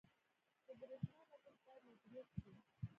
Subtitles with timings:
[0.65, 2.51] •د برېښنا لګښت باید مدیریت شي.